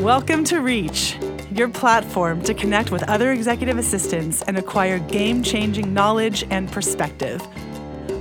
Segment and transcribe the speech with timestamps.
[0.00, 1.18] Welcome to Reach,
[1.52, 7.46] your platform to connect with other executive assistants and acquire game changing knowledge and perspective.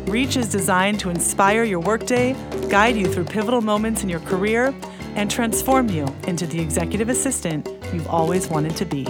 [0.10, 2.34] Reach is designed to inspire your workday,
[2.68, 4.76] guide you through pivotal moments in your career,
[5.16, 9.06] and transform you into the executive assistant you've always wanted to be.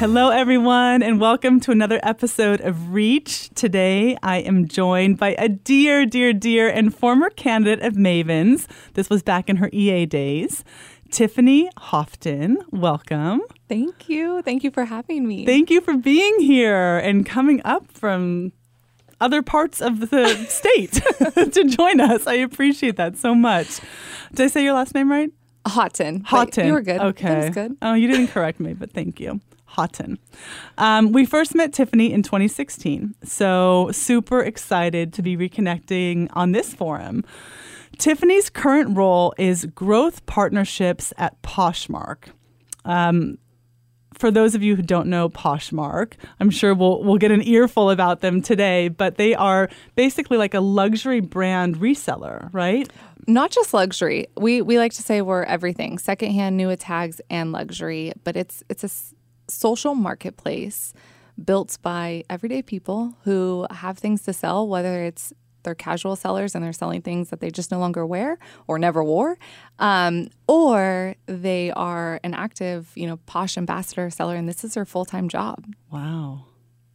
[0.00, 3.50] Hello, everyone, and welcome to another episode of Reach.
[3.50, 8.66] Today, I am joined by a dear, dear, dear, and former candidate of Mavens.
[8.94, 10.64] This was back in her EA days.
[11.10, 13.42] Tiffany Houghton, welcome.
[13.68, 14.40] Thank you.
[14.40, 15.44] Thank you for having me.
[15.44, 18.54] Thank you for being here and coming up from
[19.20, 20.92] other parts of the state
[21.52, 22.26] to join us.
[22.26, 23.80] I appreciate that so much.
[24.32, 25.30] Did I say your last name right?
[25.66, 26.24] Houghton.
[26.24, 26.68] Houghton.
[26.68, 27.02] You were good.
[27.02, 27.28] Okay.
[27.28, 27.76] That was good.
[27.82, 29.42] Oh, you didn't correct me, but thank you.
[29.70, 30.18] Houghton.
[30.78, 36.74] Um, we first met Tiffany in 2016, so super excited to be reconnecting on this
[36.74, 37.24] forum.
[37.98, 42.30] Tiffany's current role is growth partnerships at Poshmark.
[42.84, 43.38] Um,
[44.14, 47.90] for those of you who don't know Poshmark, I'm sure we'll we'll get an earful
[47.90, 52.90] about them today, but they are basically like a luxury brand reseller, right?
[53.26, 54.26] Not just luxury.
[54.36, 58.12] We we like to say we're everything: secondhand, new tags, and luxury.
[58.24, 58.90] But it's it's a
[59.50, 60.94] social marketplace
[61.42, 66.64] built by everyday people who have things to sell, whether it's they're casual sellers and
[66.64, 69.36] they're selling things that they just no longer wear or never wore,
[69.78, 74.84] um, or they are an active, you know, posh ambassador seller, and this is their
[74.84, 75.66] full time job.
[75.90, 76.46] Wow.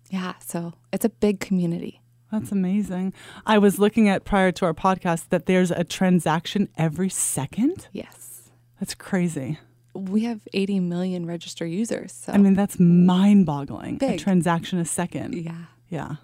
[0.10, 2.02] Yeah, so it's a big community.
[2.32, 3.14] That's amazing.
[3.46, 7.88] I was looking at prior to our podcast that there's a transaction every second.
[7.92, 8.50] Yes.
[8.80, 9.60] That's crazy.
[9.96, 12.12] We have 80 million registered users.
[12.12, 13.98] So I mean, that's mind boggling.
[14.04, 15.34] A transaction a second.
[15.34, 15.66] yeah.
[15.90, 16.16] Yeah.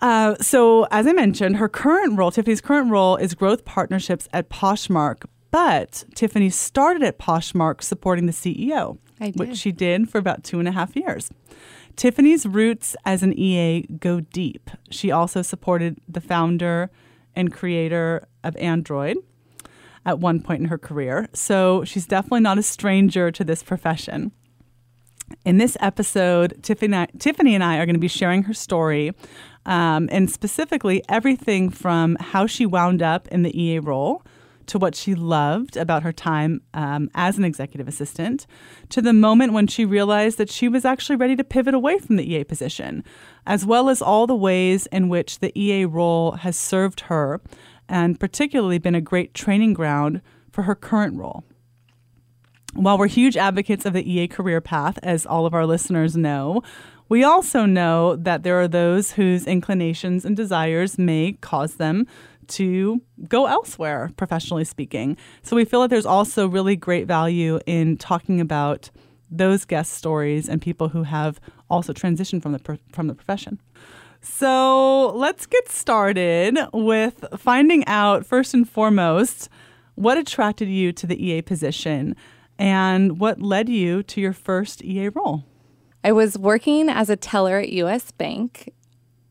[0.00, 4.48] Uh, so, as I mentioned, her current role, Tiffany's current role, is growth partnerships at
[4.48, 5.24] Poshmark.
[5.52, 8.98] But Tiffany started at Poshmark supporting the CEO,
[9.36, 11.30] which she did for about two and a half years.
[11.94, 14.70] Tiffany's roots as an EA go deep.
[14.90, 16.90] She also supported the founder
[17.36, 19.18] and creator of Android
[20.04, 21.28] at one point in her career.
[21.32, 24.32] So she's definitely not a stranger to this profession.
[25.44, 29.12] In this episode, Tiffany, Tiffany and I are going to be sharing her story
[29.64, 34.22] um, and specifically everything from how she wound up in the EA role
[34.66, 38.46] to what she loved about her time um, as an executive assistant
[38.88, 42.16] to the moment when she realized that she was actually ready to pivot away from
[42.16, 43.02] the EA position,
[43.46, 47.40] as well as all the ways in which the EA role has served her
[47.88, 50.20] and particularly been a great training ground
[50.50, 51.44] for her current role.
[52.74, 56.62] While we're huge advocates of the EA career path, as all of our listeners know,
[57.08, 62.06] we also know that there are those whose inclinations and desires may cause them
[62.48, 65.16] to go elsewhere, professionally speaking.
[65.42, 68.90] So we feel that there's also really great value in talking about
[69.30, 73.58] those guest stories and people who have also transitioned from the from the profession.
[74.22, 79.48] So let's get started with finding out first and foremost
[79.96, 82.14] what attracted you to the EA position
[82.56, 85.44] and what led you to your first EA role.
[86.04, 88.72] I was working as a teller at US Bank,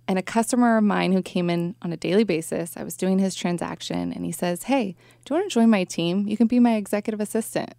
[0.08, 3.20] and a customer of mine who came in on a daily basis, I was doing
[3.20, 6.28] his transaction, and he says, Hey, do you want to join my team?
[6.28, 7.74] You can be my executive assistant.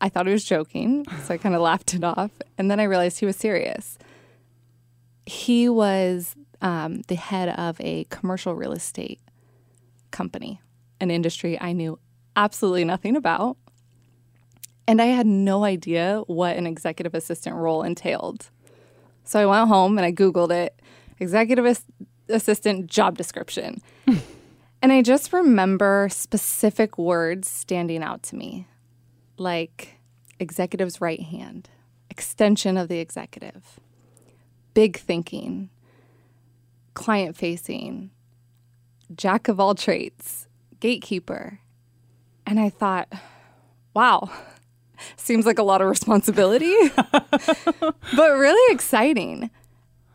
[0.00, 2.30] I thought he was joking, so I kind of laughed it off.
[2.58, 3.98] And then I realized he was serious.
[5.26, 9.20] He was um, the head of a commercial real estate
[10.10, 10.60] company,
[11.00, 11.98] an industry I knew
[12.36, 13.56] absolutely nothing about.
[14.86, 18.50] And I had no idea what an executive assistant role entailed.
[19.24, 20.80] So I went home and I Googled it
[21.20, 21.84] executive as-
[22.28, 23.80] assistant job description.
[24.82, 28.66] and I just remember specific words standing out to me
[29.38, 30.00] like
[30.38, 31.68] executive's right hand,
[32.10, 33.80] extension of the executive,
[34.74, 35.70] big thinking,
[36.94, 38.10] client facing,
[39.14, 40.48] jack of all trades,
[40.80, 41.60] gatekeeper.
[42.46, 43.12] And I thought,
[43.94, 44.30] wow,
[45.16, 49.50] seems like a lot of responsibility, but really exciting.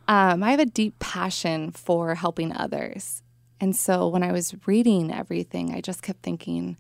[0.08, 3.24] Um, I have a deep passion for helping others.
[3.60, 6.78] And so when I was reading everything, I just kept thinking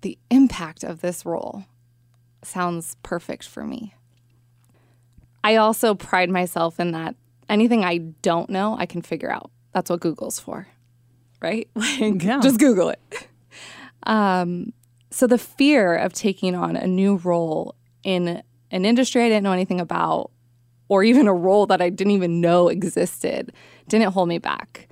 [0.00, 1.64] the impact of this role
[2.42, 3.94] sounds perfect for me.
[5.44, 7.16] I also pride myself in that
[7.48, 9.50] anything I don't know, I can figure out.
[9.72, 10.66] That's what Google's for,
[11.40, 11.68] right?
[11.74, 12.40] Like, Yeah.
[12.40, 13.00] just Google it.
[14.04, 14.72] Um,
[15.10, 18.42] so the fear of taking on a new role in
[18.72, 20.32] an industry I didn't know anything about
[20.88, 23.52] or even a role that I didn't even know existed
[23.88, 24.88] didn't hold me back.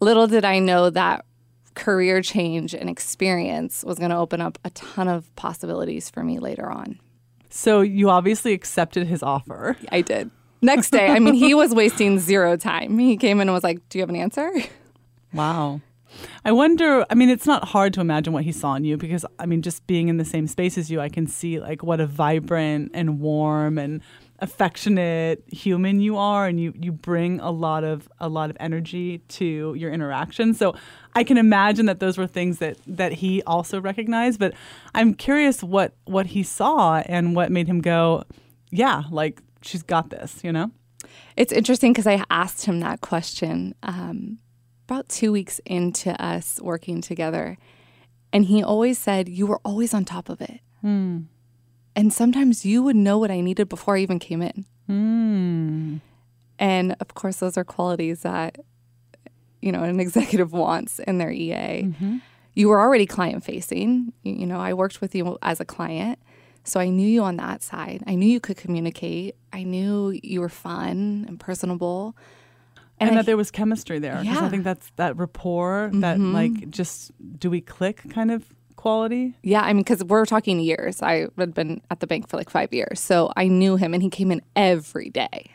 [0.00, 1.24] Little did I know that
[1.74, 6.40] career change and experience was going to open up a ton of possibilities for me
[6.40, 6.98] later on.
[7.56, 9.76] So you obviously accepted his offer.
[9.92, 10.32] I did.
[10.60, 12.98] Next day, I mean, he was wasting zero time.
[12.98, 14.50] He came in and was like, Do you have an answer?
[15.32, 15.80] Wow.
[16.44, 19.24] I wonder, I mean, it's not hard to imagine what he saw in you because,
[19.38, 22.00] I mean, just being in the same space as you, I can see like what
[22.00, 24.02] a vibrant and warm and
[24.44, 29.18] affectionate human you are and you you bring a lot of a lot of energy
[29.28, 30.54] to your interaction.
[30.54, 30.74] So
[31.14, 34.52] i can imagine that those were things that that he also recognized but
[34.94, 38.24] i'm curious what what he saw and what made him go
[38.70, 40.70] yeah like she's got this you know?
[41.36, 44.38] It's interesting because i asked him that question um,
[44.88, 47.56] about two weeks into us working together
[48.34, 50.60] and he always said you were always on top of it.
[50.80, 51.18] Hmm.
[51.96, 54.64] And sometimes you would know what I needed before I even came in.
[54.86, 55.96] Hmm.
[56.58, 58.58] And of course, those are qualities that
[59.60, 61.84] you know an executive wants in their EA.
[61.84, 62.18] Mm-hmm.
[62.54, 64.12] You were already client facing.
[64.22, 66.18] You, you know, I worked with you as a client,
[66.62, 68.04] so I knew you on that side.
[68.06, 69.34] I knew you could communicate.
[69.52, 72.16] I knew you were fun and personable.
[73.00, 74.34] and, I- that there was chemistry there Yeah.
[74.36, 74.44] Mm-hmm.
[74.44, 78.44] i think that's that rapport that like just do we click kind of
[78.84, 81.00] quality Yeah, I mean, because we're talking years.
[81.00, 84.02] I had been at the bank for like five years, so I knew him, and
[84.02, 85.52] he came in every day.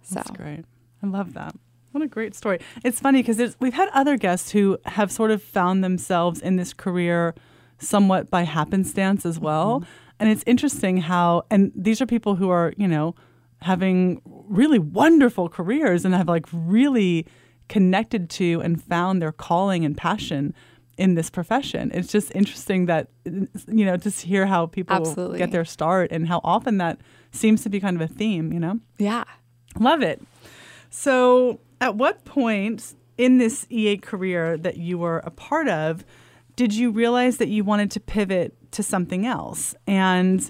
[0.00, 0.64] So That's great.
[1.02, 1.54] I love that.
[1.90, 2.60] What a great story.
[2.82, 6.72] It's funny because we've had other guests who have sort of found themselves in this
[6.72, 7.34] career
[7.78, 9.80] somewhat by happenstance as well.
[9.80, 9.90] Mm-hmm.
[10.20, 13.14] And it's interesting how, and these are people who are, you know,
[13.60, 17.26] having really wonderful careers and have like really
[17.68, 20.54] connected to and found their calling and passion
[21.02, 21.90] in this profession.
[21.92, 25.38] It's just interesting that, you know, just hear how people Absolutely.
[25.38, 27.00] get their start and how often that
[27.32, 28.78] seems to be kind of a theme, you know?
[28.98, 29.24] yeah,
[29.80, 30.22] Love it.
[30.90, 36.04] So, at what point in this EA career that you were a part of
[36.54, 39.74] did you realize that you wanted to pivot to something else?
[39.86, 40.48] And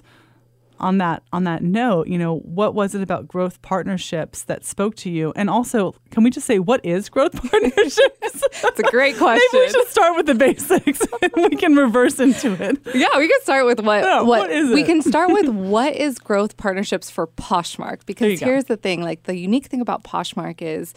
[0.79, 4.95] on that on that note, you know, what was it about growth partnerships that spoke
[4.97, 5.33] to you?
[5.35, 7.99] And also, can we just say what is growth partnerships?
[8.21, 9.47] it's a great question.
[9.53, 12.79] Maybe we should start with the basics and we can reverse into it.
[12.93, 16.19] Yeah, we can start with what what, what is we can start with what is
[16.19, 18.45] growth partnerships for Poshmark because go.
[18.45, 20.93] here's the thing, like the unique thing about Poshmark is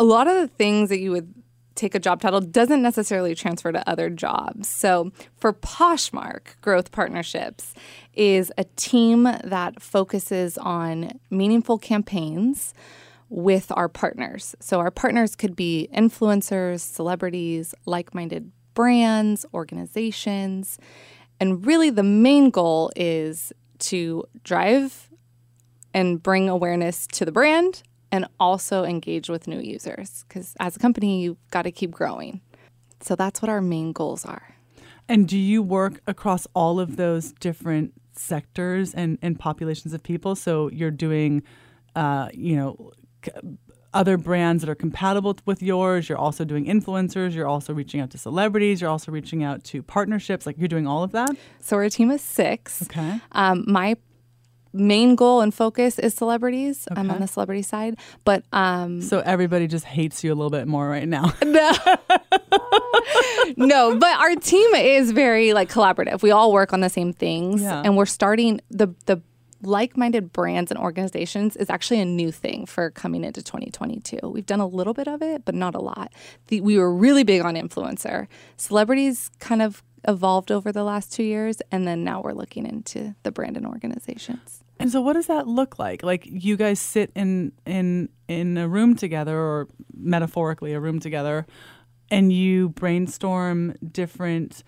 [0.00, 1.32] a lot of the things that you would
[1.78, 4.68] take a job title doesn't necessarily transfer to other jobs.
[4.68, 7.72] So for Poshmark, growth partnerships
[8.12, 12.74] is a team that focuses on meaningful campaigns
[13.30, 14.56] with our partners.
[14.60, 20.78] So our partners could be influencers, celebrities, like-minded brands, organizations,
[21.40, 25.10] and really the main goal is to drive
[25.94, 30.78] and bring awareness to the brand and also engage with new users because as a
[30.78, 32.40] company you've got to keep growing.
[33.00, 34.54] So that's what our main goals are.
[35.08, 40.34] And do you work across all of those different sectors and, and populations of people?
[40.34, 41.42] So you're doing,
[41.94, 42.92] uh, you know,
[43.24, 43.32] c-
[43.94, 46.08] other brands that are compatible with yours.
[46.08, 47.34] You're also doing influencers.
[47.34, 48.80] You're also reaching out to celebrities.
[48.82, 50.44] You're also reaching out to partnerships.
[50.44, 51.30] Like you're doing all of that.
[51.60, 52.82] So we're a team of 6.
[52.82, 53.20] Okay.
[53.32, 53.96] Um, my
[54.78, 56.86] main goal and focus is celebrities.
[56.90, 60.66] I'm on the celebrity side, but um, So everybody just hates you a little bit
[60.66, 61.32] more right now.
[61.44, 61.72] no.
[63.56, 66.22] no, but our team is very like collaborative.
[66.22, 67.82] We all work on the same things Yeah.
[67.84, 69.20] and we're starting the the
[69.60, 74.20] like-minded brands and organizations is actually a new thing for coming into 2022.
[74.28, 76.12] We've done a little bit of it, but not a lot.
[76.46, 78.28] The, we were really big on influencer.
[78.56, 83.16] Celebrities kind of evolved over the last 2 years and then now we're looking into
[83.24, 84.62] the brand and organizations.
[84.80, 86.02] And so, what does that look like?
[86.02, 91.46] Like, you guys sit in in in a room together, or metaphorically, a room together,
[92.10, 94.62] and you brainstorm different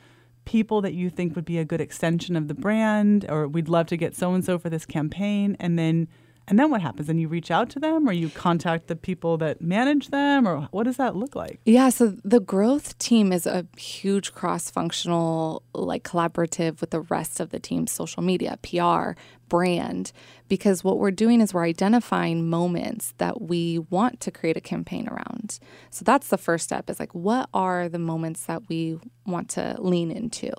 [0.45, 3.87] people that you think would be a good extension of the brand, or we'd love
[3.87, 6.09] to get so and so for this campaign, and then
[6.49, 7.09] and then what happens?
[7.09, 10.69] And you reach out to them, or you contact the people that manage them, or
[10.71, 11.61] what does that look like?
[11.65, 17.51] Yeah, so the growth team is a huge cross-functional like collaborative with the rest of
[17.51, 19.13] the team, social media, PR,
[19.49, 20.13] brand,
[20.49, 25.09] because what we're doing is we're identifying moments that we want to create a campaign
[25.09, 25.59] around.
[25.91, 29.77] So that's the first step is like what are the moments that we want to
[29.79, 30.51] lean into?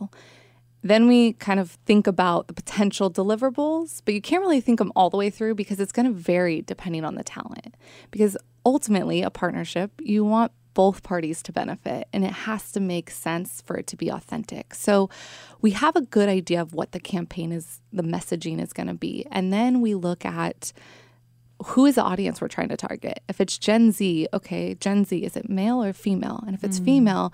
[0.84, 4.92] Then we kind of think about the potential deliverables, but you can't really think them
[4.96, 7.76] all the way through because it's going to vary depending on the talent.
[8.10, 8.36] Because
[8.66, 13.62] ultimately, a partnership, you want both parties to benefit and it has to make sense
[13.62, 14.74] for it to be authentic.
[14.74, 15.10] So
[15.62, 18.94] we have a good idea of what the campaign is, the messaging is going to
[18.94, 19.26] be.
[19.32, 20.72] And then we look at
[21.66, 23.22] who is the audience we're trying to target.
[23.28, 26.44] If it's Gen Z, okay, Gen Z, is it male or female?
[26.48, 26.86] And if it's mm.
[26.86, 27.34] female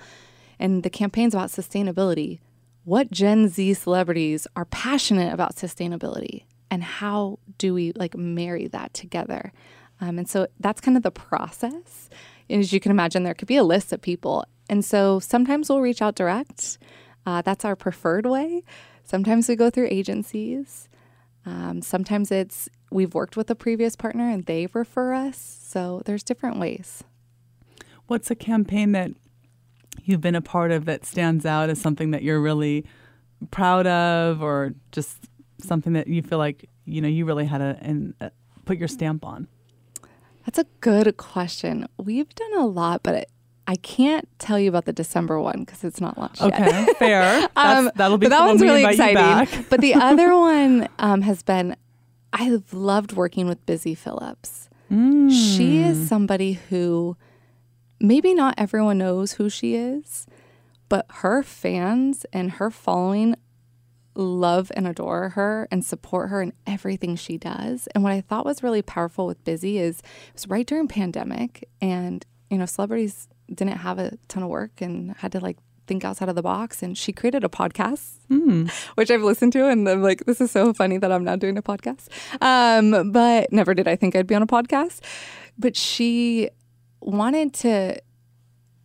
[0.60, 2.40] and the campaign's about sustainability,
[2.88, 8.94] what Gen Z celebrities are passionate about sustainability and how do we like marry that
[8.94, 9.52] together?
[10.00, 12.10] Um, and so that's kind of the process.
[12.50, 14.46] And as you can imagine, there could be a list of people.
[14.70, 16.78] And so sometimes we'll reach out direct.
[17.26, 18.64] Uh, that's our preferred way.
[19.04, 20.88] Sometimes we go through agencies.
[21.46, 25.60] Um, sometimes it's we've worked with a previous partner and they refer us.
[25.62, 27.04] So there's different ways.
[28.06, 29.12] What's a campaign that
[30.08, 32.86] you've been a part of that stands out as something that you're really
[33.52, 35.28] proud of or just
[35.60, 38.14] something that you feel like you know you really had to and
[38.66, 39.48] put your stamp on
[40.46, 43.32] that's a good question we've done a lot but it,
[43.70, 46.84] I can't tell you about the December one because it's not launched okay, yet.
[46.84, 47.50] Okay, fair.
[47.58, 49.66] um, that'll be that one's really exciting.
[49.70, 51.76] but the other one um, has been
[52.32, 54.70] I've loved working with Busy Phillips.
[54.90, 55.30] Mm.
[55.30, 57.18] She is somebody who
[58.00, 60.28] maybe not everyone knows who she is,
[60.90, 63.36] but her fans and her following
[64.16, 67.88] love and adore her and support her in everything she does.
[67.94, 71.70] And what I thought was really powerful with Busy is it was right during pandemic
[71.82, 76.04] and you know celebrities didn't have a ton of work and had to like think
[76.04, 78.70] outside of the box and she created a podcast mm.
[78.96, 81.58] which i've listened to and i'm like this is so funny that i'm now doing
[81.58, 82.08] a podcast
[82.42, 85.00] um, but never did i think i'd be on a podcast
[85.58, 86.50] but she
[87.02, 88.02] wanted to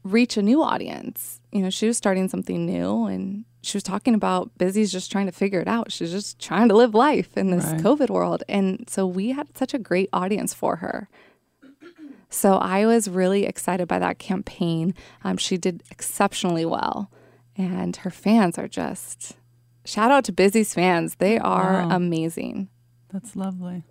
[0.05, 1.41] reach a new audience.
[1.53, 5.27] You know, she was starting something new and she was talking about Busy's just trying
[5.27, 5.93] to figure it out.
[5.93, 7.81] She's just trying to live life in this right.
[7.81, 8.43] COVID world.
[8.49, 11.09] And so we had such a great audience for her.
[12.29, 14.95] So I was really excited by that campaign.
[15.23, 17.11] Um, she did exceptionally well.
[17.57, 19.37] And her fans are just
[19.85, 21.17] shout out to Busy's fans.
[21.17, 21.97] They are wow.
[21.97, 22.69] amazing.
[23.13, 23.85] That's lovely.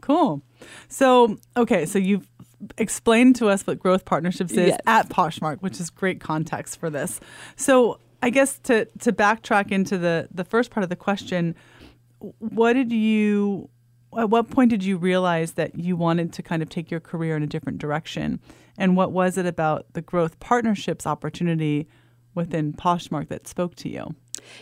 [0.00, 0.42] Cool.
[0.88, 2.28] So, okay, so you've
[2.78, 4.80] explain to us what growth partnerships is yes.
[4.86, 7.20] at Poshmark, which is great context for this.
[7.56, 11.54] So I guess to to backtrack into the the first part of the question,
[12.38, 13.68] what did you
[14.16, 17.36] at what point did you realize that you wanted to kind of take your career
[17.36, 18.40] in a different direction?
[18.78, 21.88] And what was it about the growth partnerships opportunity
[22.34, 24.14] within Poshmark that spoke to you?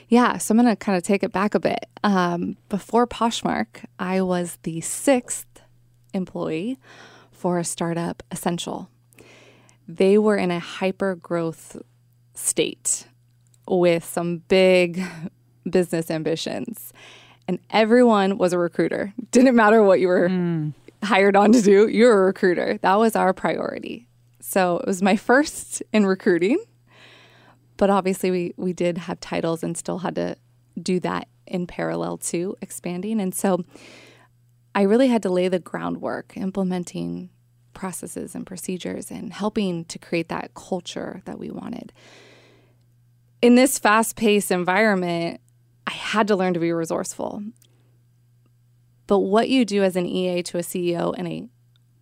[0.08, 1.86] Yeah, so I'm going to kind of take it back a bit.
[2.02, 5.46] Um, before Poshmark, I was the sixth
[6.14, 6.78] employee
[7.44, 8.88] for a startup Essential.
[9.86, 11.76] They were in a hyper growth
[12.32, 13.06] state
[13.68, 15.02] with some big
[15.70, 16.94] business ambitions.
[17.46, 19.12] And everyone was a recruiter.
[19.30, 20.72] Didn't matter what you were mm.
[21.02, 22.78] hired on to do, you were a recruiter.
[22.80, 24.08] That was our priority.
[24.40, 26.64] So it was my first in recruiting.
[27.76, 30.36] But obviously, we, we did have titles and still had to
[30.82, 33.20] do that in parallel to expanding.
[33.20, 33.66] And so
[34.74, 37.28] I really had to lay the groundwork implementing
[37.74, 41.92] processes and procedures and helping to create that culture that we wanted.
[43.42, 45.40] In this fast paced environment,
[45.86, 47.42] I had to learn to be resourceful.
[49.06, 51.48] But what you do as an EA to a CEO in a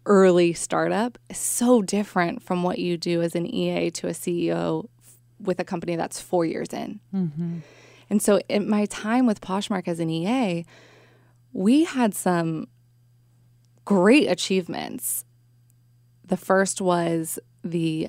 [0.06, 4.88] early startup is so different from what you do as an EA to a CEO
[5.40, 7.00] with a company that's four years in.
[7.14, 7.58] Mm-hmm.
[8.10, 10.64] And so, in my time with Poshmark as an EA,
[11.52, 12.68] we had some
[13.84, 15.24] great achievements
[16.32, 18.08] the first was the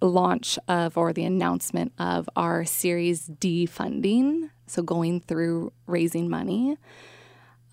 [0.00, 6.76] launch of or the announcement of our Series D funding, so going through raising money.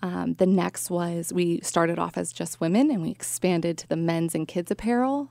[0.02, 3.94] Um, the next was we started off as just women and we expanded to the
[3.96, 5.30] men's and kids apparel.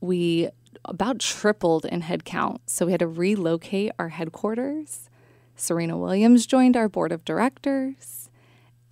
[0.00, 0.48] We
[0.84, 5.10] about tripled in headcount, so we had to relocate our headquarters.
[5.56, 8.30] Serena Williams joined our board of directors,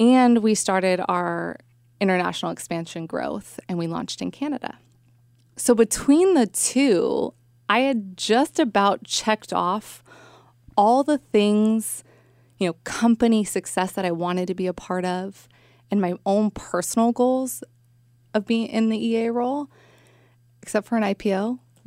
[0.00, 1.56] and we started our
[2.00, 4.78] international expansion growth, and we launched in Canada.
[5.56, 7.34] So between the two,
[7.68, 10.02] I had just about checked off
[10.76, 12.02] all the things,
[12.58, 15.48] you know, company success that I wanted to be a part of
[15.90, 17.62] and my own personal goals
[18.32, 19.70] of being in the EA role,
[20.62, 21.58] except for an IPO.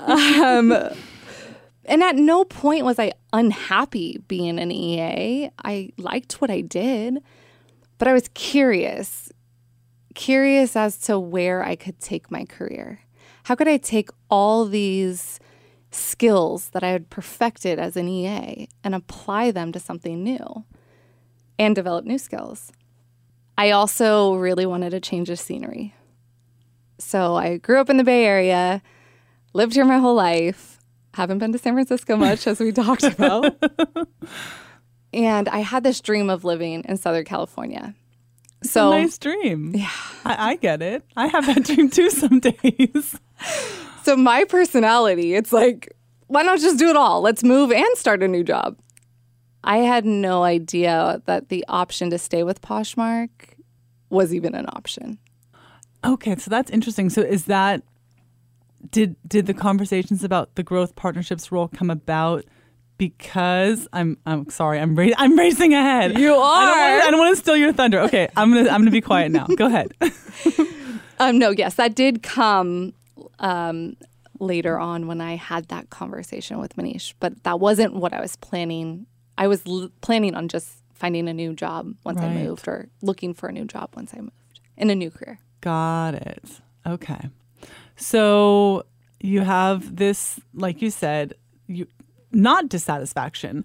[0.00, 0.72] um,
[1.84, 5.50] and at no point was I unhappy being an EA.
[5.64, 7.22] I liked what I did.
[8.00, 9.30] But I was curious,
[10.14, 13.00] curious as to where I could take my career.
[13.44, 15.38] How could I take all these
[15.90, 20.64] skills that I had perfected as an EA and apply them to something new
[21.58, 22.72] and develop new skills?
[23.58, 25.94] I also really wanted to change the scenery.
[26.96, 28.80] So I grew up in the Bay Area,
[29.52, 30.78] lived here my whole life,
[31.12, 33.62] haven't been to San Francisco much, as we talked about.
[35.12, 37.94] and I had this dream of living in Southern California.
[38.62, 39.72] So nice dream.
[39.74, 39.90] Yeah.
[40.24, 41.04] I, I get it.
[41.16, 43.18] I have that dream too some days.
[44.02, 45.94] So my personality, it's like,
[46.26, 47.20] why not just do it all?
[47.22, 48.78] Let's move and start a new job.
[49.64, 53.28] I had no idea that the option to stay with Poshmark
[54.08, 55.18] was even an option.
[56.04, 57.10] Okay, so that's interesting.
[57.10, 57.82] So is that
[58.90, 62.44] did did the conversations about the growth partnerships role come about
[63.00, 66.18] because I'm I'm sorry I'm ra- I'm racing ahead.
[66.18, 67.00] You are.
[67.00, 67.98] I don't want to steal your thunder.
[68.00, 69.46] Okay, I'm gonna I'm gonna be quiet now.
[69.46, 69.94] Go ahead.
[71.18, 72.92] um, no, yes, that did come
[73.38, 73.96] um,
[74.38, 78.36] later on when I had that conversation with Manish, but that wasn't what I was
[78.36, 79.06] planning.
[79.38, 82.28] I was l- planning on just finding a new job once right.
[82.28, 85.38] I moved, or looking for a new job once I moved in a new career.
[85.62, 86.60] Got it.
[86.86, 87.30] Okay.
[87.96, 88.84] So
[89.20, 91.32] you have this, like you said,
[91.66, 91.86] you
[92.32, 93.64] not dissatisfaction.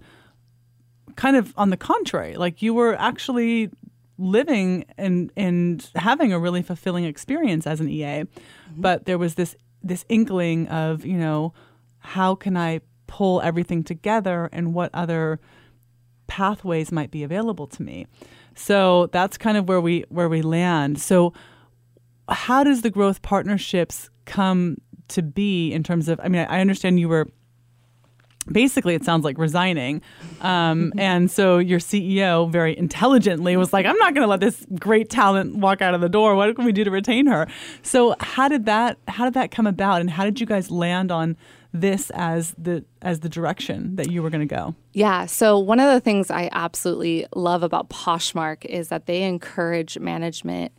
[1.15, 3.69] Kind of on the contrary, like you were actually
[4.17, 8.81] living and and having a really fulfilling experience as an EA, mm-hmm.
[8.81, 11.53] but there was this this inkling of you know
[11.99, 15.39] how can I pull everything together and what other
[16.27, 18.07] pathways might be available to me.
[18.55, 20.99] So that's kind of where we where we land.
[20.99, 21.33] So
[22.29, 24.77] how does the growth partnerships come
[25.09, 26.19] to be in terms of?
[26.23, 27.27] I mean, I understand you were
[28.51, 30.01] basically it sounds like resigning.
[30.41, 34.65] Um, and so your ceo very intelligently was like i'm not going to let this
[34.79, 36.35] great talent walk out of the door.
[36.35, 37.47] What can we do to retain her?
[37.81, 40.01] So how did that how did that come about?
[40.01, 41.37] And how did you guys land on
[41.73, 44.75] this as the as the direction that you were going to go?
[44.93, 49.97] Yeah so one of the things i absolutely love about poshmark is that they encourage
[49.99, 50.71] management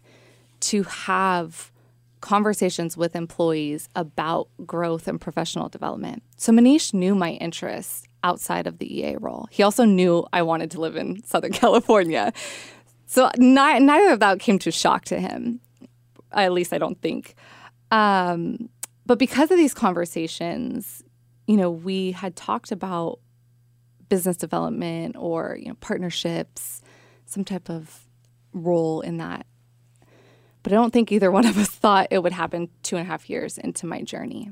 [0.60, 1.70] to have
[2.26, 6.24] conversations with employees about growth and professional development.
[6.36, 9.46] So Manish knew my interests outside of the EA role.
[9.52, 12.32] He also knew I wanted to live in Southern California.
[13.06, 15.60] So ni- neither of that came to shock to him.
[16.32, 17.36] At least I don't think.
[17.92, 18.70] Um,
[19.06, 21.04] but because of these conversations,
[21.46, 23.20] you know, we had talked about
[24.08, 26.82] business development or you know partnerships,
[27.24, 28.08] some type of
[28.52, 29.46] role in that
[30.66, 33.08] but I don't think either one of us thought it would happen two and a
[33.08, 34.50] half years into my journey.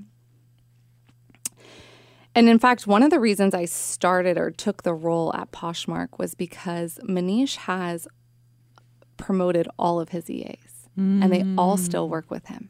[2.36, 6.16] And in fact, one of the reasons I started or took the role at Poshmark
[6.16, 8.06] was because Manish has
[9.16, 11.20] promoted all of his EAs, mm.
[11.20, 12.68] and they all still work with him.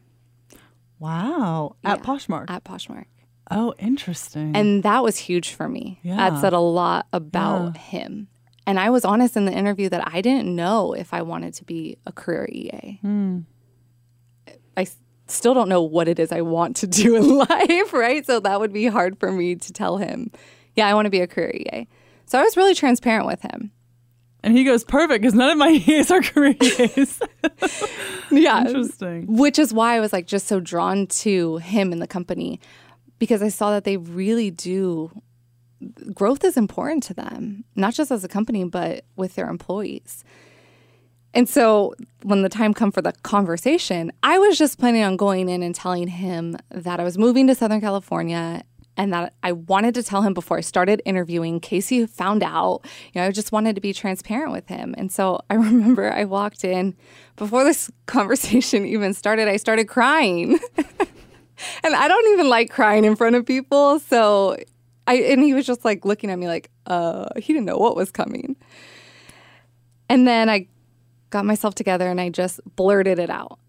[0.97, 1.75] Wow.
[1.83, 2.49] At yeah, Poshmark?
[2.49, 3.05] At Poshmark.
[3.51, 4.55] Oh, interesting.
[4.55, 5.99] And that was huge for me.
[6.01, 6.15] Yeah.
[6.15, 7.81] That said a lot about yeah.
[7.81, 8.27] him.
[8.67, 11.63] And I was honest in the interview that I didn't know if I wanted to
[11.63, 12.99] be a career EA.
[13.03, 13.45] Mm.
[14.75, 14.87] I
[15.27, 18.25] still don't know what it is I want to do in life, right?
[18.25, 20.31] So that would be hard for me to tell him,
[20.75, 21.87] yeah, I want to be a career EA.
[22.25, 23.71] So I was really transparent with him.
[24.43, 27.19] And he goes, perfect, because none of my EAs are career EAs.
[28.31, 28.65] yeah.
[28.65, 29.25] Interesting.
[29.27, 32.59] Which is why I was like just so drawn to him and the company
[33.17, 35.11] because I saw that they really do
[36.13, 40.23] growth is important to them, not just as a company, but with their employees.
[41.33, 41.93] And so
[42.23, 45.75] when the time come for the conversation, I was just planning on going in and
[45.75, 48.63] telling him that I was moving to Southern California
[48.97, 52.41] and that I wanted to tell him before I started interviewing in case he found
[52.41, 52.81] out.
[53.13, 54.95] You know, I just wanted to be transparent with him.
[54.97, 56.95] And so I remember I walked in
[57.35, 60.59] before this conversation even started, I started crying.
[60.77, 63.99] and I don't even like crying in front of people.
[63.99, 64.57] So
[65.07, 67.95] I and he was just like looking at me like, uh, he didn't know what
[67.95, 68.55] was coming.
[70.09, 70.67] And then I
[71.29, 73.59] got myself together and I just blurted it out.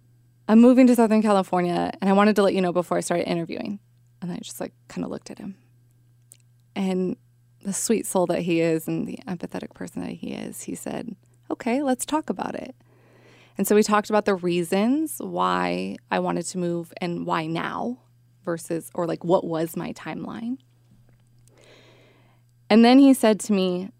[0.48, 3.28] I'm moving to Southern California and I wanted to let you know before I started
[3.28, 3.80] interviewing.
[4.22, 5.56] And I just like kind of looked at him.
[6.74, 7.16] And
[7.62, 11.16] the sweet soul that he is and the empathetic person that he is, he said,
[11.50, 12.74] Okay, let's talk about it.
[13.58, 17.98] And so we talked about the reasons why I wanted to move and why now
[18.44, 20.58] versus, or like what was my timeline.
[22.68, 23.90] And then he said to me,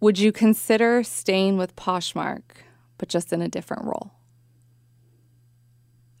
[0.00, 2.42] Would you consider staying with Poshmark,
[2.98, 4.12] but just in a different role?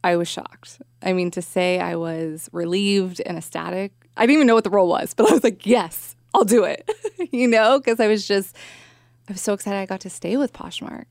[0.04, 0.80] I was shocked.
[1.02, 4.70] I mean, to say I was relieved and ecstatic, I didn't even know what the
[4.70, 6.88] role was, but I was like, Yes, I'll do it,
[7.32, 8.56] you know, because I was just,
[9.28, 11.06] I was so excited I got to stay with Poshmark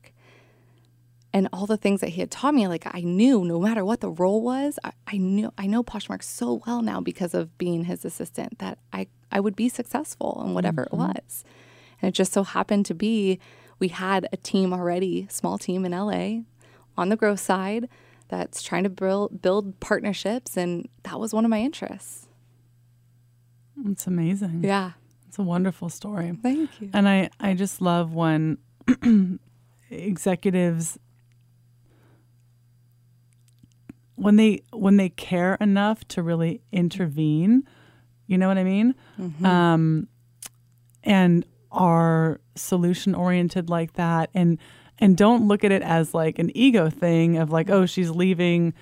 [1.36, 4.00] and all the things that he had taught me like i knew no matter what
[4.00, 7.84] the role was i, I knew i know poshmark so well now because of being
[7.84, 11.00] his assistant that i i would be successful in whatever mm-hmm.
[11.00, 11.44] it was
[12.00, 13.38] and it just so happened to be
[13.78, 16.42] we had a team already small team in la
[16.96, 17.88] on the growth side
[18.28, 22.28] that's trying to build build partnerships and that was one of my interests.
[23.84, 24.62] It's amazing.
[24.64, 24.92] Yeah.
[25.28, 26.32] It's a wonderful story.
[26.42, 26.90] Thank you.
[26.92, 28.58] And I, I just love when
[29.90, 30.98] executives
[34.16, 37.62] when they when they care enough to really intervene,
[38.26, 38.94] you know what I mean?
[39.44, 40.08] Um,
[41.04, 44.58] and are solution oriented like that and
[44.98, 48.72] and don't look at it as like an ego thing of like, oh, she's leaving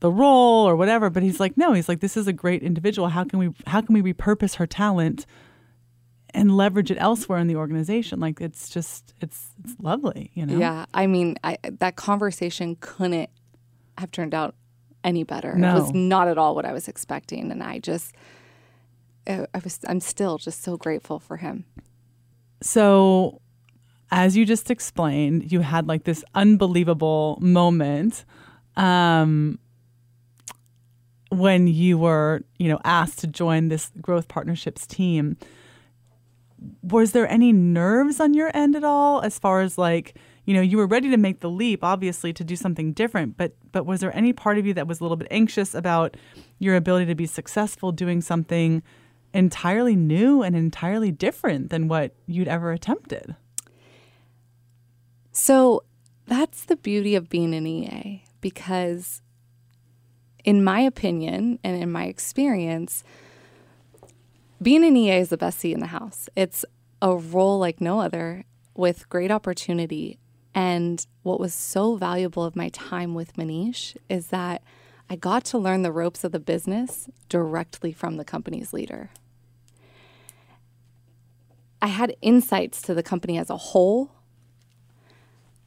[0.00, 1.10] the role or whatever.
[1.10, 3.08] But he's like, no, he's like, this is a great individual.
[3.08, 5.26] How can we how can we repurpose her talent
[6.30, 8.20] and leverage it elsewhere in the organization?
[8.20, 10.58] Like it's just it's it's lovely, you know?
[10.58, 13.30] Yeah, I mean, I, that conversation couldn't
[13.98, 14.54] have turned out
[15.04, 15.54] any better.
[15.54, 15.76] No.
[15.76, 18.14] It was not at all what I was expecting, and I just,
[19.26, 21.66] I I was, I'm still just so grateful for him.
[22.62, 23.40] So,
[24.10, 28.24] as you just explained, you had like this unbelievable moment
[28.76, 29.58] um,
[31.30, 35.36] when you were, you know, asked to join this growth partnerships team.
[36.82, 40.60] Was there any nerves on your end at all, as far as like, you know,
[40.60, 44.00] you were ready to make the leap, obviously, to do something different, but but was
[44.00, 46.16] there any part of you that was a little bit anxious about
[46.58, 48.82] your ability to be successful doing something?
[49.34, 53.34] entirely new and entirely different than what you'd ever attempted.
[55.32, 55.82] So
[56.26, 59.20] that's the beauty of being an EA because,
[60.44, 63.02] in my opinion and in my experience,
[64.62, 66.28] being an EA is the best seat in the house.
[66.36, 66.64] It's
[67.02, 68.44] a role like no other
[68.76, 70.18] with great opportunity.
[70.54, 74.62] And what was so valuable of my time with Manish is that
[75.10, 79.10] I got to learn the ropes of the business directly from the company's leader.
[81.82, 84.12] I had insights to the company as a whole.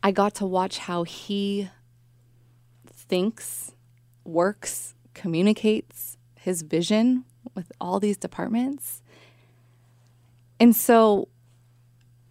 [0.02, 1.70] I got to watch how he
[2.88, 3.74] thinks,
[4.24, 9.02] works, communicates his vision with all these departments.
[10.60, 11.28] And so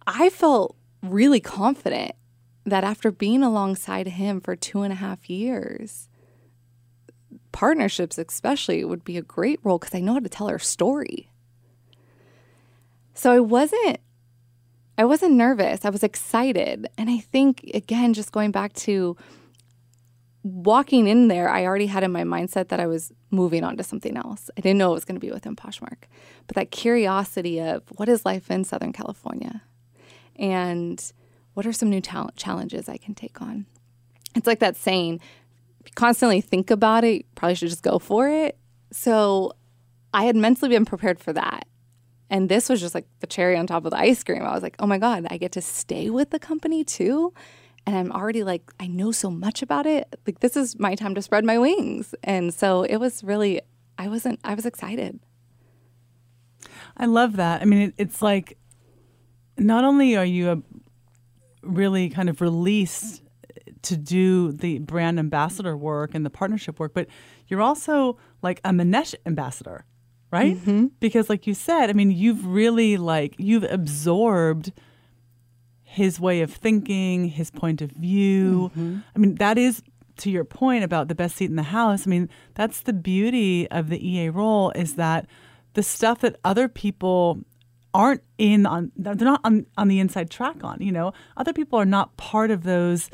[0.05, 2.13] I felt really confident
[2.67, 6.09] that after being alongside him for two and a half years,
[7.53, 11.31] partnerships especially would be a great role because I know how to tell her story.
[13.13, 13.99] So I wasn't
[14.99, 15.85] I wasn't nervous.
[15.85, 16.87] I was excited.
[16.97, 19.15] And I think again just going back to
[20.43, 23.83] walking in there, I already had in my mindset that I was moving on to
[23.83, 24.49] something else.
[24.57, 26.03] I didn't know it was going to be within Poshmark.
[26.47, 29.61] But that curiosity of what is life in Southern California?
[30.35, 31.01] And
[31.57, 33.65] what are some new talent challenges I can take on?
[34.35, 35.19] It's like that saying,
[35.95, 38.59] constantly think about it, probably should just go for it.
[38.91, 39.53] So
[40.13, 41.67] I had mentally been prepared for that.
[42.29, 44.43] And this was just like the cherry on top of the ice cream.
[44.43, 47.33] I was like, oh my God, I get to stay with the company too.
[47.87, 50.15] And I'm already like, I know so much about it.
[50.27, 52.13] Like, this is my time to spread my wings.
[52.23, 53.61] And so it was really,
[53.97, 55.19] I wasn't, I was excited.
[56.95, 57.63] I love that.
[57.63, 58.59] I mean, it, it's like
[59.57, 60.61] not only are you a
[61.61, 63.23] really kind of released
[63.83, 67.07] to do the brand ambassador work and the partnership work, but
[67.47, 69.85] you're also like a Manish ambassador,
[70.31, 70.55] right?
[70.55, 70.87] Mm-hmm.
[70.99, 74.71] Because, like you said, I mean, you've really like you've absorbed
[75.83, 78.71] his way of thinking, his point of view.
[78.71, 78.97] Mm-hmm.
[79.15, 79.81] I mean, that is
[80.17, 82.05] to your point about the best seat in the house.
[82.05, 85.27] I mean, that's the beauty of the EA role is that
[85.73, 87.39] the stuff that other people
[87.93, 91.13] aren't in on they're not on, on the inside track on, you know.
[91.35, 93.09] Other people are not part of those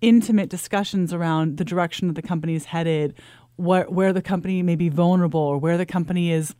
[0.00, 3.14] intimate discussions around the direction that the company is headed,
[3.56, 6.54] where where the company may be vulnerable or where the company is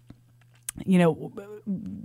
[0.85, 1.33] you know,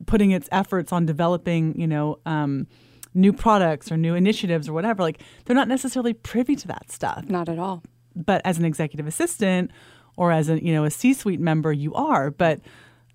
[0.06, 2.68] putting its efforts on developing, you know, um,
[3.14, 5.02] new products or new initiatives or whatever.
[5.02, 7.26] Like they're not necessarily privy to that stuff.
[7.28, 7.84] Not at all.
[8.16, 9.72] But as an executive assistant
[10.18, 12.30] or as a you know a C-suite member, you are.
[12.30, 12.60] But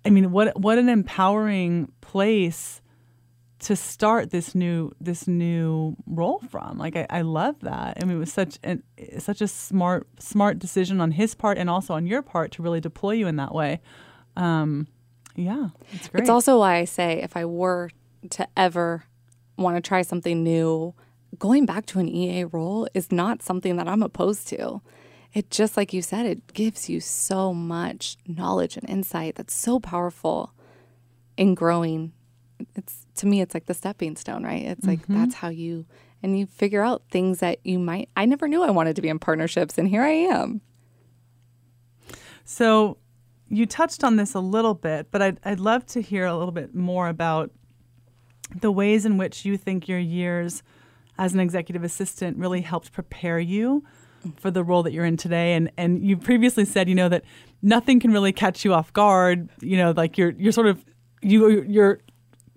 [0.05, 2.81] I mean, what what an empowering place
[3.59, 6.77] to start this new this new role from.
[6.77, 7.97] Like I, I love that.
[8.01, 8.83] I mean, it was such an
[9.17, 12.81] such a smart smart decision on his part and also on your part to really
[12.81, 13.81] deploy you in that way.
[14.35, 14.87] Um,
[15.35, 16.21] yeah, it's great.
[16.21, 17.89] It's also why I say if I were
[18.31, 19.05] to ever
[19.57, 20.93] want to try something new,
[21.39, 24.81] going back to an EA role is not something that I'm opposed to.
[25.35, 29.81] It just like you said, it gives you so much knowledge and insight that's so
[29.81, 30.53] powerful
[31.35, 32.13] in growing.
[32.73, 34.63] It's to me, it's like the stepping stone, right?
[34.63, 35.19] It's like mm-hmm.
[35.19, 35.85] that's how you
[36.23, 38.07] and you figure out things that you might.
[38.15, 40.61] I never knew I wanted to be in partnerships, and here I am.
[42.45, 42.97] So
[43.49, 46.53] you touched on this a little bit, but I'd, I'd love to hear a little
[46.53, 47.51] bit more about
[48.55, 50.63] the ways in which you think your years
[51.17, 53.83] as an executive assistant really helped prepare you
[54.39, 55.53] for the role that you're in today.
[55.53, 57.23] And and you previously said, you know, that
[57.61, 59.49] nothing can really catch you off guard.
[59.61, 60.83] You know, like you're you're sort of
[61.21, 61.99] you you're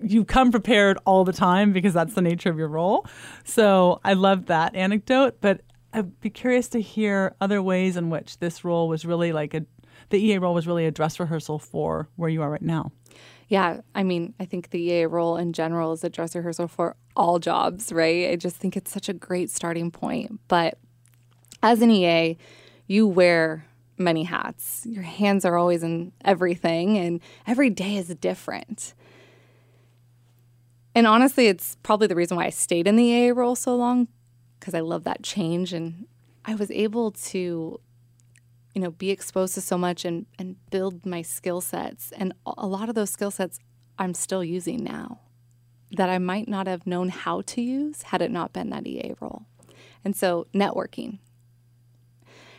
[0.02, 3.06] you come prepared all the time because that's the nature of your role.
[3.44, 8.38] So I love that anecdote, but I'd be curious to hear other ways in which
[8.38, 9.64] this role was really like a
[10.10, 12.92] the EA role was really a dress rehearsal for where you are right now.
[13.48, 16.96] Yeah, I mean, I think the EA role in general is a dress rehearsal for
[17.16, 18.30] all jobs, right?
[18.30, 20.40] I just think it's such a great starting point.
[20.48, 20.78] But
[21.62, 22.36] as an EA,
[22.86, 23.66] you wear
[23.96, 24.86] many hats.
[24.86, 28.94] Your hands are always in everything, and every day is different.
[30.94, 34.08] And honestly, it's probably the reason why I stayed in the EA role so long
[34.58, 35.72] because I love that change.
[35.72, 36.06] And
[36.44, 37.80] I was able to
[38.74, 42.12] you know, be exposed to so much and, and build my skill sets.
[42.12, 43.58] And a lot of those skill sets
[43.98, 45.18] I'm still using now
[45.92, 49.14] that I might not have known how to use had it not been that EA
[49.20, 49.46] role.
[50.04, 51.18] And so, networking.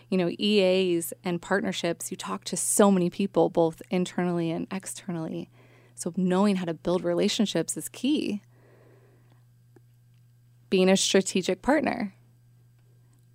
[0.09, 5.49] You know, EAs and partnerships, you talk to so many people, both internally and externally.
[5.95, 8.41] So, knowing how to build relationships is key.
[10.69, 12.13] Being a strategic partner,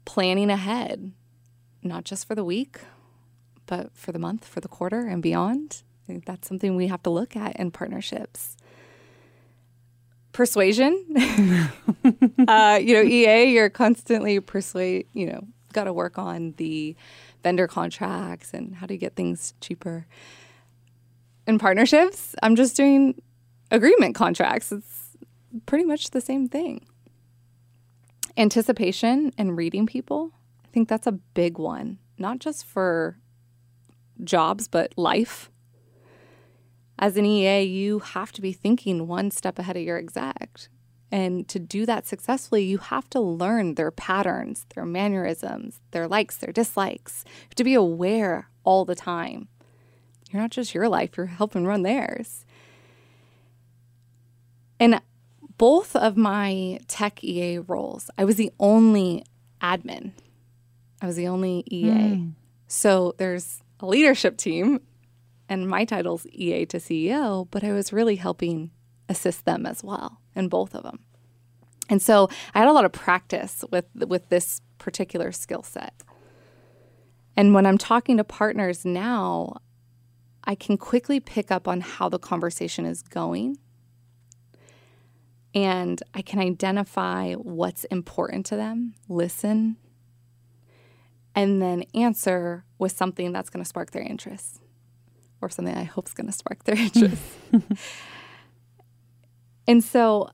[0.04, 1.12] planning ahead,
[1.82, 2.80] not just for the week,
[3.66, 5.82] but for the month, for the quarter, and beyond.
[6.08, 8.56] That's something we have to look at in partnerships.
[10.32, 11.04] Persuasion,
[12.48, 16.96] uh, you know, EA, you're constantly persuade, you know, got to work on the
[17.42, 20.06] vendor contracts and how to get things cheaper.
[21.46, 23.20] In partnerships, I'm just doing
[23.70, 24.72] agreement contracts.
[24.72, 25.16] It's
[25.66, 26.87] pretty much the same thing.
[28.37, 30.32] Anticipation and reading people
[30.64, 33.16] I think that's a big one, not just for
[34.24, 35.50] jobs, but life.
[36.98, 40.68] As an EA, you have to be thinking one step ahead of your exec.
[41.14, 46.37] And to do that successfully, you have to learn their patterns, their mannerisms, their likes,
[46.38, 47.22] their dislikes.
[47.24, 49.46] You have to be aware all the time.
[50.31, 52.44] You're not just your life, you're helping run theirs.
[54.81, 55.00] And
[55.57, 59.24] both of my tech EA roles, I was the only
[59.61, 60.11] admin
[61.05, 61.90] I was the only EA.
[61.90, 62.33] Mm.
[62.66, 64.81] So there's a leadership team,
[65.50, 68.70] and my title's EA to CEO, but I was really helping
[69.07, 71.01] assist them as well, and both of them.
[71.88, 75.94] And so I had a lot of practice with with this particular skill set.
[77.37, 79.57] And when I'm talking to partners now,
[80.44, 83.59] I can quickly pick up on how the conversation is going.
[85.55, 89.77] And I can identify what's important to them, listen,
[91.35, 94.61] and then answer with something that's going to spark their interest
[95.40, 97.23] or something I hope is going to spark their interest.
[99.66, 100.31] and so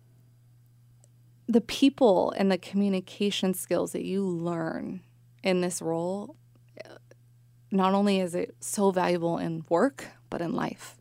[1.47, 5.01] the people and the communication skills that you learn
[5.43, 6.37] in this role
[7.73, 10.97] not only is it so valuable in work but in life.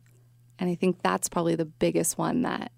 [0.58, 2.72] And i think that's probably the biggest one that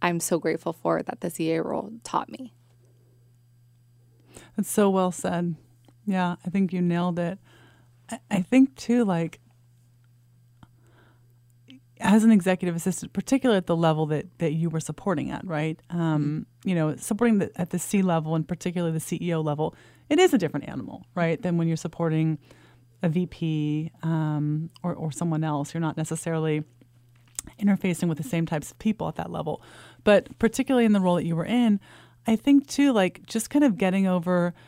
[0.00, 2.52] i'm so grateful for that the EA role taught me.
[4.56, 5.56] That's so well said.
[6.06, 7.38] Yeah, I think you nailed it.
[8.30, 9.40] I, think too, like
[12.02, 15.80] as an executive assistant, particularly at the level that, that you were supporting at, right?
[15.90, 16.68] Um, mm-hmm.
[16.68, 19.74] you know, supporting the, at the C level and particularly the CEO level,
[20.10, 21.40] it is a different animal, right?
[21.40, 22.38] Than when you're supporting
[23.02, 25.72] a VP um, or, or someone else.
[25.72, 26.64] You're not necessarily
[27.60, 29.62] interfacing with the same types of people at that level.
[30.04, 31.80] But particularly in the role that you were in,
[32.26, 34.54] I think too, like just kind of getting over–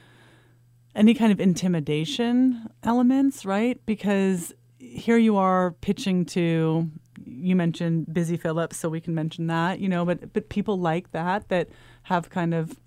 [0.94, 3.80] any kind of intimidation elements, right?
[3.86, 6.90] Because here you are pitching to
[7.44, 11.12] you mentioned Busy Phillips, so we can mention that, you know, but but people like
[11.12, 11.68] that that
[12.04, 12.78] have kind of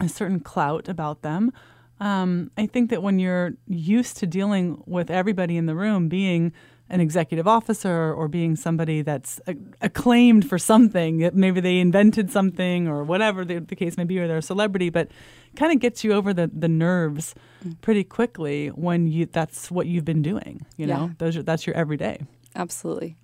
[0.00, 1.52] a certain clout about them.
[2.00, 6.52] Um, I think that when you're used to dealing with everybody in the room being
[6.90, 9.40] an executive officer or being somebody that's
[9.80, 11.30] acclaimed for something.
[11.32, 14.90] Maybe they invented something or whatever the, the case may be, or they're a celebrity,
[14.90, 15.08] but
[15.56, 17.34] kind of gets you over the, the nerves
[17.66, 17.80] mm.
[17.80, 20.66] pretty quickly when you that's what you've been doing.
[20.76, 21.14] You know, yeah.
[21.18, 22.20] those are, that's your everyday.
[22.54, 23.16] Absolutely.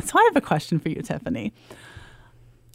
[0.00, 1.52] So I have a question for you, Tiffany.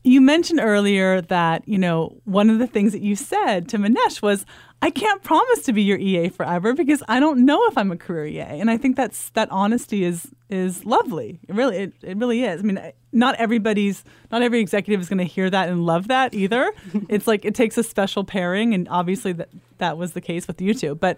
[0.04, 4.22] You mentioned earlier that, you know, one of the things that you said to Manish
[4.22, 4.46] was,
[4.82, 7.98] I can't promise to be your EA forever because I don't know if I'm a
[7.98, 8.60] career EA.
[8.60, 11.40] And I think that's that honesty is is lovely.
[11.48, 12.62] It really it, it really is.
[12.62, 16.36] I mean, not everybody's not every executive is going to hear that and love that
[16.36, 16.72] either.
[17.10, 20.62] it's like it takes a special pairing and obviously that that was the case with
[20.62, 20.94] you two.
[20.94, 21.18] But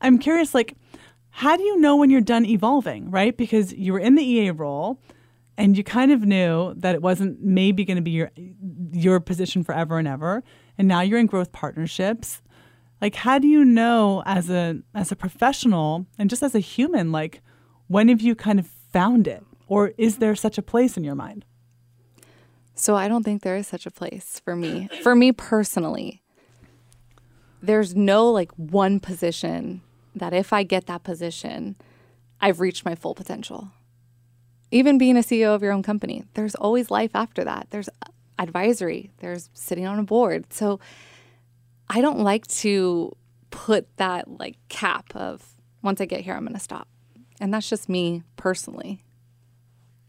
[0.00, 0.76] I'm curious like
[1.30, 3.36] how do you know when you're done evolving, right?
[3.36, 5.00] Because you were in the EA role
[5.60, 8.30] and you kind of knew that it wasn't maybe going to be your
[8.92, 10.42] your position forever and ever
[10.78, 12.42] and now you're in growth partnerships
[13.00, 17.12] Like how do you know as a as a professional and just as a human
[17.12, 17.42] like
[17.86, 21.14] when have you kind of found it or is there such a place in your
[21.14, 21.44] mind?
[22.74, 24.88] So I don't think there is such a place for me.
[25.02, 26.22] For me personally,
[27.62, 29.82] there's no like one position
[30.14, 31.76] that if I get that position,
[32.40, 33.70] I've reached my full potential.
[34.70, 37.68] Even being a CEO of your own company, there's always life after that.
[37.70, 37.88] There's
[38.38, 40.52] advisory, there's sitting on a board.
[40.52, 40.80] So
[41.88, 43.16] I don't like to
[43.50, 46.88] put that like cap of once I get here, I'm going to stop.
[47.40, 49.02] And that's just me personally.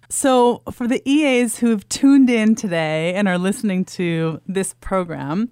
[0.10, 5.50] So, for the EAs who have tuned in today and are listening to this program,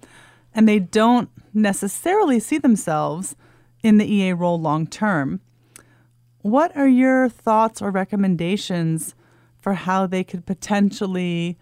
[0.53, 3.37] and they don't necessarily see themselves
[3.83, 5.39] in the EA role long term,
[6.41, 9.15] what are your thoughts or recommendations
[9.59, 11.57] for how they could potentially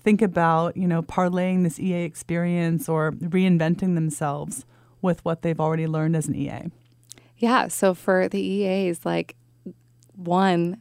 [0.00, 4.64] think about, you know, parlaying this EA experience or reinventing themselves
[5.02, 6.70] with what they've already learned as an EA?
[7.38, 7.68] Yeah.
[7.68, 9.36] So for the EAs, like
[10.14, 10.80] one,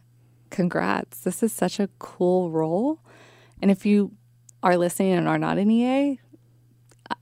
[0.50, 1.20] congrats.
[1.20, 3.00] This is such a cool role.
[3.62, 4.12] And if you
[4.64, 6.20] are listening and are not an EA,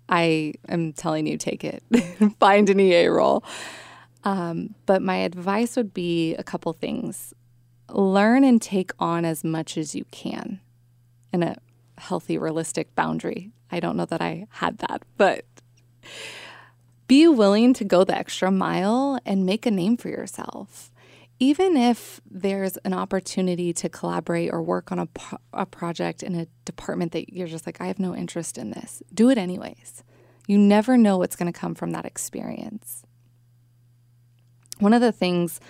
[0.07, 1.83] I am telling you, take it,
[2.39, 3.43] find an EA role.
[4.23, 7.33] Um, but my advice would be a couple things
[7.89, 10.61] learn and take on as much as you can
[11.31, 11.57] in a
[11.97, 13.51] healthy, realistic boundary.
[13.71, 15.45] I don't know that I had that, but
[17.07, 20.93] be willing to go the extra mile and make a name for yourself
[21.43, 25.07] even if there's an opportunity to collaborate or work on a,
[25.51, 29.03] a project in a department that you're just like, I have no interest in this,
[29.13, 30.03] do it anyways.
[30.47, 33.03] You never know what's going to come from that experience.
[34.83, 35.61] One of the things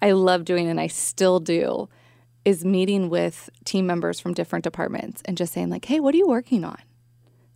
[0.00, 1.88] I love doing and I still do
[2.44, 6.18] is meeting with team members from different departments and just saying, like, hey, what are
[6.18, 6.80] you working on?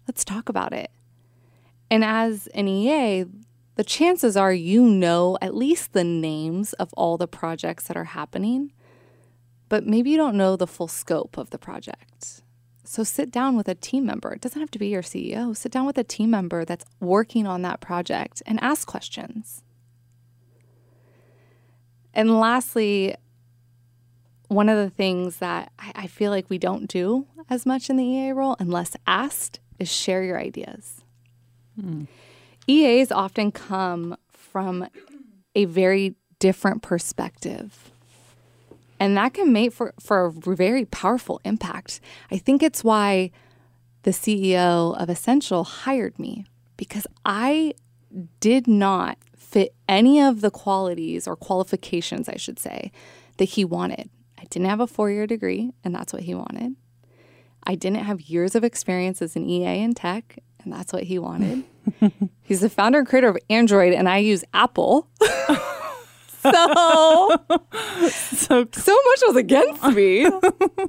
[0.08, 0.90] Let's talk about it.
[1.92, 3.24] And as an EA,
[3.76, 8.04] the chances are you know at least the names of all the projects that are
[8.04, 8.72] happening,
[9.68, 12.42] but maybe you don't know the full scope of the project.
[12.82, 14.32] So sit down with a team member.
[14.32, 15.56] It doesn't have to be your CEO.
[15.56, 19.62] Sit down with a team member that's working on that project and ask questions.
[22.16, 23.14] And lastly,
[24.48, 28.04] one of the things that I, feel like we don't do as much in the
[28.04, 31.02] EA role unless asked is share your ideas.
[31.78, 32.04] Hmm.
[32.66, 34.88] EAs often come from
[35.54, 37.90] a very different perspective.
[38.98, 42.00] And that can make for, for a very powerful impact.
[42.30, 43.30] I think it's why
[44.04, 46.46] the CEO of Essential hired me
[46.78, 47.74] because I
[48.40, 49.18] did not
[49.56, 52.92] fit any of the qualities or qualifications, I should say,
[53.38, 54.10] that he wanted.
[54.38, 56.76] I didn't have a four year degree, and that's what he wanted.
[57.62, 61.18] I didn't have years of experience as an EA in tech, and that's what he
[61.18, 61.64] wanted.
[62.42, 65.08] He's the founder and creator of Android, and I use Apple.
[65.22, 65.56] so,
[68.10, 70.28] so, so much was against me.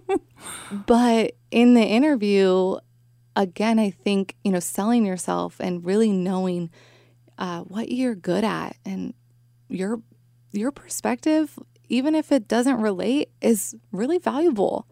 [0.86, 2.76] but in the interview,
[3.38, 6.70] again, I think, you know, selling yourself and really knowing
[7.38, 9.14] uh, what you're good at and
[9.70, 10.02] your
[10.52, 14.88] your perspective, even if it doesn't relate, is really valuable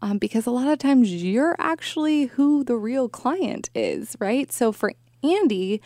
[0.00, 4.50] um, because a lot of times you're actually who the real client is, right?
[4.52, 5.80] So for Andy,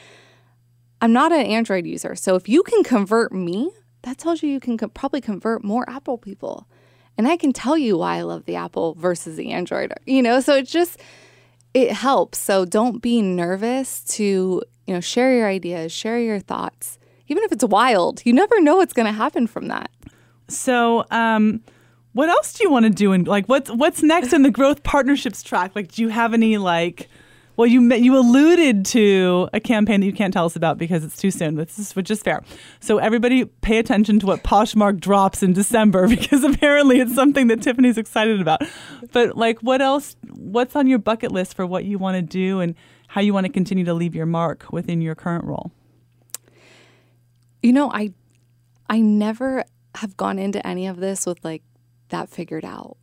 [1.01, 2.15] I'm not an Android user.
[2.15, 3.71] So if you can convert me,
[4.03, 6.67] that tells you you can co- probably convert more Apple people.
[7.19, 10.41] And I can tell you why I love the Apple versus the Android, you know?
[10.41, 10.99] So it just,
[11.75, 12.39] it helps.
[12.39, 16.99] So don't be nervous to, you know, share your ideas, share your thoughts.
[17.29, 19.91] Even if it's wild, you never know what's going to happen from that.
[20.49, 21.63] So, um,
[22.13, 23.13] what else do you want to do?
[23.13, 25.73] And like, what's what's next in the growth partnerships track?
[25.75, 27.09] Like, do you have any like?
[27.57, 31.17] Well, you you alluded to a campaign that you can't tell us about because it's
[31.17, 32.43] too soon, which is, which is fair.
[32.81, 37.61] So everybody, pay attention to what Poshmark drops in December because apparently it's something that
[37.61, 38.63] Tiffany's excited about.
[39.13, 40.17] But like, what else?
[40.31, 42.75] What's on your bucket list for what you want to do and
[43.09, 45.73] how you want to continue to leave your mark within your current role?
[47.63, 48.13] You know, I
[48.89, 49.65] I never
[49.97, 51.63] have gone into any of this with like
[52.09, 52.97] that figured out.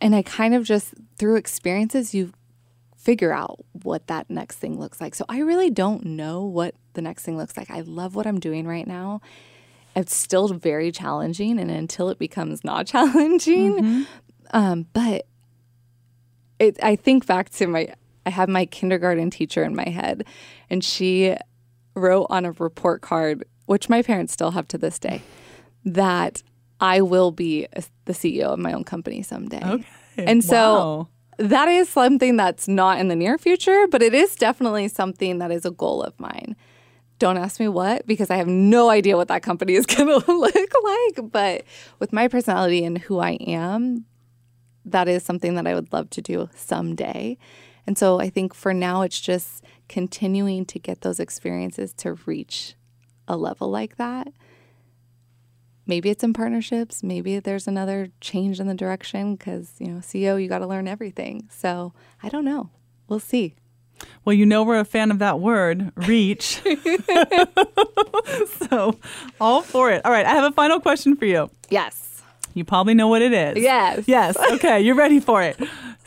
[0.00, 2.32] And I kind of just, through experiences, you
[2.96, 5.14] figure out what that next thing looks like.
[5.14, 7.70] So I really don't know what the next thing looks like.
[7.70, 9.20] I love what I'm doing right now.
[9.96, 14.02] It's still very challenging, and until it becomes not challenging, mm-hmm.
[14.50, 15.26] um, but
[16.58, 16.82] it.
[16.82, 17.94] I think back to my.
[18.26, 20.26] I have my kindergarten teacher in my head,
[20.70, 21.36] and she
[21.94, 25.22] wrote on a report card, which my parents still have to this day,
[25.84, 26.42] that
[26.80, 29.62] I will be a, the CEO of my own company someday.
[29.64, 29.84] Okay.
[30.16, 31.08] And so wow.
[31.38, 35.50] that is something that's not in the near future, but it is definitely something that
[35.50, 36.56] is a goal of mine.
[37.18, 40.32] Don't ask me what, because I have no idea what that company is going to
[40.32, 41.32] look like.
[41.32, 41.64] But
[42.00, 44.04] with my personality and who I am,
[44.84, 47.38] that is something that I would love to do someday.
[47.86, 52.74] And so I think for now, it's just continuing to get those experiences to reach
[53.28, 54.28] a level like that.
[55.86, 57.02] Maybe it's in partnerships.
[57.02, 60.88] Maybe there's another change in the direction because, you know, CEO, you got to learn
[60.88, 61.48] everything.
[61.50, 62.70] So I don't know.
[63.06, 63.54] We'll see.
[64.24, 66.62] Well, you know we're a fan of that word, reach.
[68.68, 68.98] so,
[69.40, 70.04] all for it.
[70.04, 71.50] All right, I have a final question for you.
[71.68, 72.22] Yes.
[72.54, 73.62] You probably know what it is.
[73.62, 74.04] Yes.
[74.06, 74.36] Yes.
[74.52, 75.58] Okay, you're ready for it.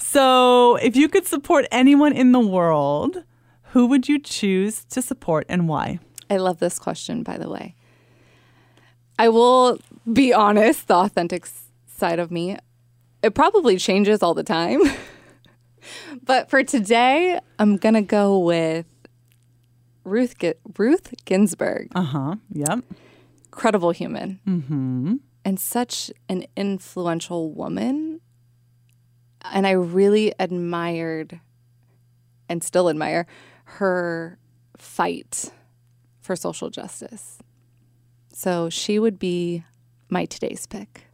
[0.09, 3.25] So, if you could support anyone in the world,
[3.71, 5.99] who would you choose to support and why?
[6.29, 7.75] I love this question, by the way.
[9.19, 9.79] I will
[10.11, 11.45] be honest, the authentic
[11.87, 12.57] side of me,
[13.21, 14.79] it probably changes all the time.
[16.23, 18.85] but for today, I'm going to go with
[20.05, 20.35] Ruth
[20.77, 21.91] Ruth Ginsburg.
[21.93, 22.35] Uh-huh.
[22.53, 22.79] Yep.
[23.51, 24.39] Credible human.
[24.47, 25.15] Mm-hmm.
[25.43, 28.06] And such an influential woman.
[29.43, 31.39] And I really admired
[32.49, 33.27] and still admire
[33.63, 34.37] her
[34.77, 35.51] fight
[36.21, 37.39] for social justice.
[38.33, 39.63] So she would be
[40.09, 41.05] my today's pick.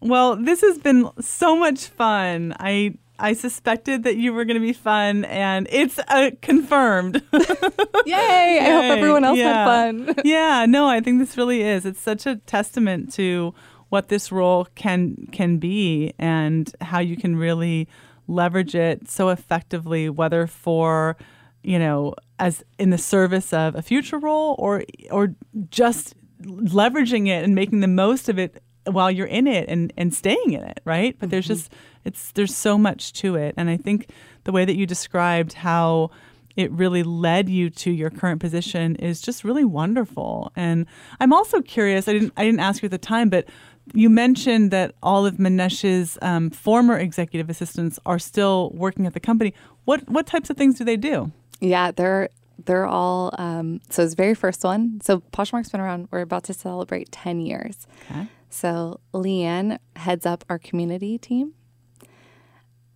[0.00, 2.54] Well, this has been so much fun.
[2.58, 7.22] I I suspected that you were going to be fun, and it's uh, confirmed.
[7.32, 7.40] Yay!
[8.06, 8.58] Yay!
[8.60, 9.64] I hope everyone else yeah.
[9.64, 10.14] had fun.
[10.24, 11.86] yeah, no, I think this really is.
[11.86, 13.54] It's such a testament to
[13.92, 17.86] what this role can can be, and how you can really
[18.26, 21.18] leverage it so effectively, whether for
[21.62, 25.34] you know as in the service of a future role or or
[25.68, 30.12] just leveraging it and making the most of it while you're in it and, and
[30.12, 31.14] staying in it, right?
[31.18, 31.30] But mm-hmm.
[31.32, 31.70] there's just
[32.04, 33.52] it's there's so much to it.
[33.58, 34.10] And I think
[34.44, 36.10] the way that you described how
[36.56, 40.52] it really led you to your current position is just really wonderful.
[40.54, 40.86] And
[41.20, 43.46] I'm also curious, I didn't I didn't ask you at the time, but
[43.94, 49.20] you mentioned that all of Manish's um, former executive assistants are still working at the
[49.20, 49.54] company.
[49.84, 51.32] What what types of things do they do?
[51.60, 52.28] Yeah, they're
[52.64, 55.00] they're all um, so his very first one.
[55.02, 56.08] So Poshmark's been around.
[56.10, 57.86] We're about to celebrate ten years.
[58.10, 58.28] Okay.
[58.50, 61.54] So Leanne heads up our community team,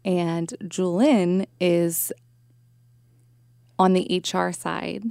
[0.05, 2.13] and Julin is
[3.79, 5.05] on the HR side.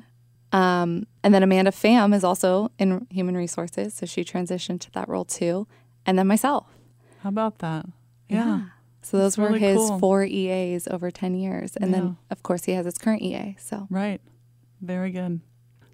[0.56, 5.10] Um, and then Amanda Pham is also in human resources, so she transitioned to that
[5.10, 5.68] role too.
[6.06, 6.66] And then myself.
[7.24, 7.86] How about that?
[8.30, 8.46] Yeah.
[8.46, 8.62] yeah.
[9.02, 10.00] So those That's were really his cool.
[10.00, 11.76] four EAs over 10 years.
[11.76, 11.98] And yeah.
[11.98, 13.58] then, of course, he has his current EA.
[13.60, 14.22] So, right.
[14.82, 15.42] Very good.